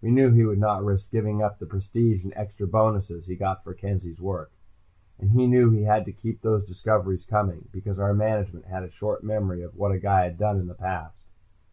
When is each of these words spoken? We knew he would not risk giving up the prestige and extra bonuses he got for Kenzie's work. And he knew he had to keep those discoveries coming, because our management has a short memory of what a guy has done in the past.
We 0.00 0.12
knew 0.12 0.30
he 0.30 0.44
would 0.44 0.60
not 0.60 0.84
risk 0.84 1.10
giving 1.10 1.42
up 1.42 1.58
the 1.58 1.66
prestige 1.66 2.22
and 2.22 2.32
extra 2.36 2.68
bonuses 2.68 3.26
he 3.26 3.34
got 3.34 3.64
for 3.64 3.74
Kenzie's 3.74 4.20
work. 4.20 4.52
And 5.18 5.32
he 5.32 5.48
knew 5.48 5.70
he 5.70 5.82
had 5.82 6.04
to 6.04 6.12
keep 6.12 6.40
those 6.40 6.64
discoveries 6.68 7.24
coming, 7.24 7.68
because 7.72 7.98
our 7.98 8.14
management 8.14 8.66
has 8.66 8.84
a 8.84 8.90
short 8.92 9.24
memory 9.24 9.62
of 9.62 9.74
what 9.76 9.90
a 9.90 9.98
guy 9.98 10.22
has 10.28 10.36
done 10.36 10.60
in 10.60 10.68
the 10.68 10.74
past. 10.74 11.26